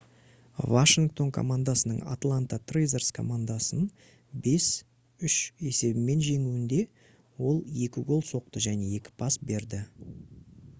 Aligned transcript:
washington 0.75 1.27
командасының 1.37 1.99
atlanta 2.13 2.57
thrashers 2.71 3.09
командасын 3.19 3.85
5:3 4.49 5.37
есебімен 5.69 6.25
жеңуінде 6.31 6.83
ол 7.53 7.63
2 7.87 8.05
гол 8.11 8.27
соқты 8.33 8.67
және 8.71 8.91
2 9.09 9.17
пас 9.23 9.41
берді 9.55 9.87